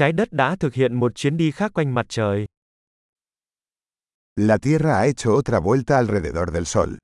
trái 0.00 0.12
đất 0.12 0.32
đã 0.32 0.56
thực 0.56 0.74
hiện 0.74 0.94
một 0.94 1.14
chuyến 1.14 1.36
đi 1.36 1.50
khác 1.50 1.72
quanh 1.74 1.94
mặt 1.94 2.06
trời. 2.08 2.46
La 4.36 4.58
Tierra 4.62 4.94
ha 4.94 5.02
hecho 5.02 5.30
otra 5.30 5.60
vuelta 5.60 5.96
alrededor 5.96 6.52
del 6.52 6.64
Sol. 6.64 6.94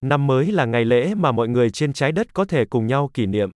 Năm 0.00 0.26
mới 0.26 0.52
là 0.52 0.64
ngày 0.64 0.84
lễ 0.84 1.14
mà 1.14 1.32
mọi 1.32 1.48
người 1.48 1.70
trên 1.70 1.92
trái 1.92 2.12
đất 2.12 2.34
có 2.34 2.44
thể 2.44 2.64
cùng 2.70 2.86
nhau 2.86 3.10
kỷ 3.14 3.26
niệm. 3.26 3.50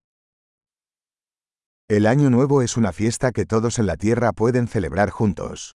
El 1.87 2.07
Año 2.07 2.31
Nuevo 2.31 2.61
es 2.61 2.79
una 2.79 2.93
fiesta 2.93 3.33
que 3.33 3.45
todos 3.45 3.79
en 3.79 3.87
la 3.87 3.97
Tierra 3.97 4.33
pueden 4.33 4.67
celebrar 4.67 5.09
juntos. 5.09 5.78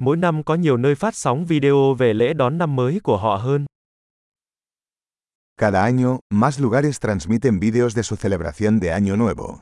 Mỗi 0.00 0.16
năm 0.16 0.42
có 0.44 0.54
nhiều 0.54 0.76
nơi 0.76 0.94
phát 0.94 1.14
sóng 1.14 1.46
video 1.46 1.94
về 1.94 2.14
lễ 2.14 2.34
đón 2.34 2.58
năm 2.58 2.76
mới 2.76 3.00
của 3.02 3.16
họ 3.16 3.36
hơn. 3.36 3.66
Cada 5.56 5.82
año, 5.82 6.18
más 6.30 6.60
lugares 6.60 7.00
transmiten 7.00 7.58
vídeos 7.58 7.96
de 7.96 8.02
su 8.02 8.16
celebración 8.16 8.80
de 8.80 8.92
Año 8.92 9.16
Nuevo. 9.16 9.58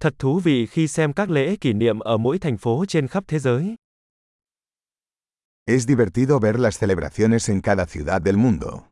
Thật 0.00 0.14
thú 0.18 0.40
vị 0.40 0.66
khi 0.66 0.88
xem 0.88 1.12
các 1.12 1.30
lễ 1.30 1.56
kỷ 1.56 1.72
niệm 1.72 1.98
ở 1.98 2.16
mỗi 2.16 2.38
thành 2.38 2.58
phố 2.58 2.84
trên 2.88 3.08
khắp 3.08 3.24
thế 3.28 3.38
giới. 3.38 3.74
Es 5.66 5.86
divertido 5.88 6.38
ver 6.38 6.58
las 6.60 6.80
celebraciones 6.80 7.50
en 7.50 7.60
cada 7.60 7.86
ciudad 7.86 8.22
del 8.24 8.36
mundo. 8.36 8.91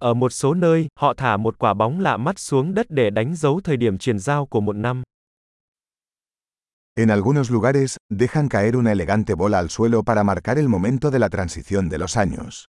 Ở 0.00 0.14
một 0.14 0.32
số 0.32 0.54
nơi, 0.54 0.88
họ 0.98 1.14
thả 1.14 1.36
một 1.36 1.58
quả 1.58 1.74
bóng 1.74 2.00
lạ 2.00 2.16
mắt 2.16 2.38
xuống 2.38 2.74
đất 2.74 2.86
để 2.88 3.10
đánh 3.10 3.36
dấu 3.36 3.60
thời 3.64 3.76
điểm 3.76 3.98
chuyển 3.98 4.18
giao 4.18 4.46
của 4.46 4.60
một 4.60 4.76
năm. 4.76 5.02
En 6.94 7.08
algunos 7.08 7.50
lugares, 7.50 7.96
dejan 8.10 8.48
caer 8.48 8.74
una 8.74 8.90
elegante 8.90 9.34
bola 9.34 9.58
al 9.58 9.68
suelo 9.68 10.02
para 10.02 10.22
marcar 10.22 10.58
el 10.58 10.68
momento 10.68 11.10
de 11.10 11.18
la 11.18 11.28
transición 11.28 11.88
de 11.90 11.98
los 11.98 12.16
años. 12.16 12.64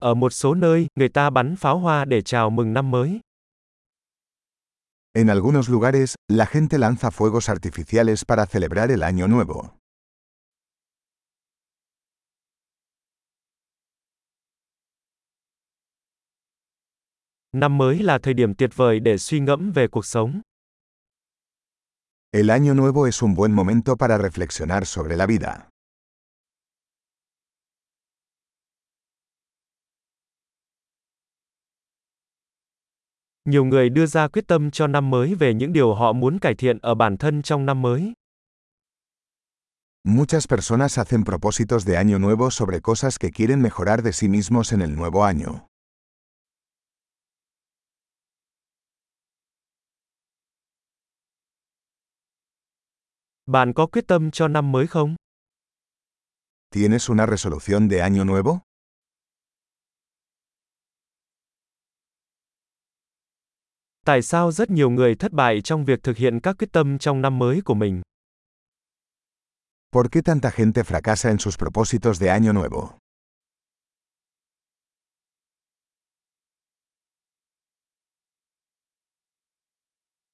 Ở 0.00 0.14
một 0.14 0.30
số 0.30 0.54
nơi, 0.54 0.86
người 0.96 1.08
ta 1.08 1.30
bắn 1.30 1.56
pháo 1.56 1.78
hoa 1.78 2.04
để 2.04 2.22
chào 2.22 2.50
mừng 2.50 2.72
năm 2.72 2.90
mới. 2.90 3.20
En 5.18 5.30
algunos 5.30 5.68
lugares, 5.68 6.14
la 6.28 6.46
gente 6.46 6.78
lanza 6.78 7.10
fuegos 7.10 7.48
artificiales 7.48 8.24
para 8.24 8.46
celebrar 8.46 8.92
el 8.92 9.02
Año 9.02 9.26
Nuevo. 9.26 9.74
Năm 17.52 17.78
mới 17.78 17.98
là 17.98 18.18
thời 18.22 18.34
điểm 18.34 18.54
tuyệt 18.54 18.70
vời 18.76 19.00
để 19.00 19.18
suy 19.18 19.40
ngẫm 19.40 19.72
về 19.72 19.88
cuộc 19.88 20.06
sống. 20.06 20.40
El 22.32 22.50
Año 22.50 22.74
Nuevo 22.74 23.06
es 23.06 23.22
un 23.22 23.34
buen 23.34 23.52
momento 23.52 23.96
para 23.96 24.18
reflexionar 24.18 24.86
sobre 24.86 25.16
la 25.16 25.26
vida. 25.26 25.68
Nhiều 33.48 33.64
người 33.64 33.88
đưa 33.88 34.06
ra 34.06 34.28
quyết 34.28 34.46
tâm 34.46 34.70
cho 34.70 34.86
năm 34.86 35.10
mới 35.10 35.34
về 35.34 35.54
những 35.54 35.72
điều 35.72 35.94
họ 35.94 36.12
muốn 36.12 36.38
cải 36.38 36.54
thiện 36.54 36.78
ở 36.78 36.94
bản 36.94 37.16
thân 37.16 37.42
trong 37.42 37.66
năm 37.66 37.82
mới. 37.82 38.12
Muchas 40.04 40.48
personas 40.48 40.98
hacen 40.98 41.24
propósitos 41.24 41.86
de 41.86 41.96
año 41.96 42.18
nuevo 42.18 42.50
sobre 42.50 42.80
cosas 42.80 43.18
que 43.20 43.30
quieren 43.30 43.62
mejorar 43.62 44.02
de 44.02 44.12
sí 44.12 44.28
mismos 44.28 44.72
en 44.72 44.80
el 44.80 44.96
nuevo 44.96 45.24
año. 45.24 45.66
Bạn 53.46 53.72
có 53.74 53.86
quyết 53.86 54.06
tâm 54.06 54.30
cho 54.30 54.48
năm 54.48 54.72
mới 54.72 54.86
không? 54.86 55.16
¿Tienes 56.70 57.10
una 57.10 57.26
resolución 57.26 57.88
de 57.88 58.02
año 58.02 58.24
nuevo? 58.24 58.67
Tại 64.08 64.22
sao 64.22 64.52
rất 64.52 64.70
nhiều 64.70 64.90
người 64.90 65.14
thất 65.14 65.32
bại 65.32 65.60
trong 65.60 65.84
việc 65.84 66.02
thực 66.02 66.16
hiện 66.16 66.40
các 66.40 66.56
quyết 66.58 66.72
tâm 66.72 66.98
trong 66.98 67.22
năm 67.22 67.38
mới 67.38 67.60
của 67.64 67.74
mình? 67.74 68.02
¿Por 69.92 70.06
qué 70.12 70.20
tanta 70.22 70.50
gente 70.50 70.82
fracasa 70.82 71.30
en 71.30 71.38
sus 71.38 71.58
propósitos 71.58 72.20
de 72.20 72.28
año 72.28 72.52
nuevo? 72.52 72.90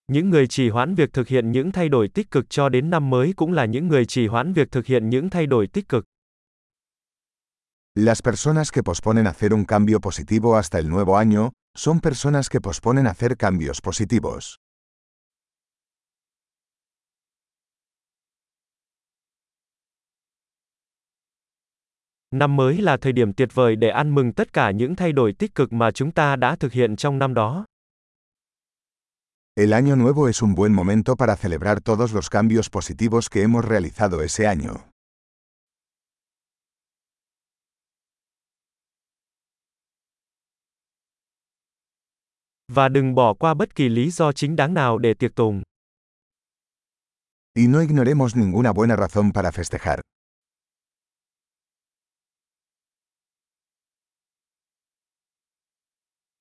Những 0.09 0.31
người 0.31 0.47
trì 0.47 0.69
hoãn 0.69 0.95
việc 0.95 1.13
thực 1.13 1.29
hiện 1.29 1.53
những 1.53 1.73
thay 1.73 1.89
đổi 1.89 2.09
tích 2.09 2.31
cực 2.31 2.51
cho 2.51 2.69
đến 2.69 2.91
năm 2.91 3.11
mới 3.11 3.33
cũng 3.37 3.53
là 3.53 3.65
những 3.65 3.89
người 3.89 4.05
trì 4.05 4.27
hoãn 4.27 4.53
việc 4.53 4.71
thực 4.71 4.87
hiện 4.87 5.11
những 5.11 5.31
thay 5.31 5.47
đổi 5.47 5.67
tích 5.67 5.89
cực. 5.89 6.05
Las 7.97 8.23
personas 8.23 8.73
que 8.73 8.83
posponen 8.83 9.29
hacer 9.29 9.55
un 9.55 9.65
cambio 9.65 10.01
positivo 10.01 10.57
hasta 10.57 10.81
el 10.81 10.89
nuevo 10.89 11.17
año 11.17 11.53
son 11.77 12.01
personas 12.01 12.49
que 12.49 12.61
posponen 12.61 13.07
hacer 13.07 13.37
cambios 13.37 13.81
positivos. 13.81 14.57
Năm 22.31 22.57
mới 22.57 22.83
là 22.83 22.97
thời 22.97 23.13
điểm 23.13 23.33
tuyệt 23.33 23.49
vời 23.55 23.77
để 23.77 23.89
ăn 23.89 24.15
mừng 24.15 24.33
tất 24.33 24.53
cả 24.53 24.71
những 24.71 24.97
thay 24.97 25.13
đổi 25.13 25.33
tích 25.39 25.55
cực 25.55 25.73
mà 25.73 25.91
chúng 25.91 26.13
ta 26.13 26.37
đã 26.37 26.57
thực 26.57 26.73
hiện 26.73 26.97
trong 26.97 27.19
năm 27.19 27.35
đó. 27.35 27.65
El 29.57 29.73
año 29.73 29.97
nuevo 29.97 30.29
es 30.29 30.43
un 30.43 30.55
buen 30.55 30.75
momento 30.75 31.17
para 31.17 31.37
celebrar 31.37 31.81
todos 31.81 32.13
los 32.13 32.29
cambios 32.29 32.69
positivos 32.71 33.29
que 33.29 33.43
hemos 33.43 33.65
realizado 33.65 34.21
ese 34.23 34.47
año. 34.49 34.94
Và 42.75 42.89
đừng 42.89 43.15
bỏ 43.15 43.35
qua 43.35 43.55
bất 43.55 43.75
kỳ 43.75 43.89
lý 43.89 44.11
do 44.11 44.33
chính 44.33 44.57
đáng 44.57 44.75
nào 44.75 44.99
để 44.99 45.15
tiệc 45.15 45.35
tùng. 45.35 45.63
Y 47.57 47.67
no 47.67 47.81
ignoremos 47.81 48.37
ninguna 48.37 48.73
buena 48.73 48.97
razón 48.97 49.33
para 49.33 49.51
festejar. 49.51 50.01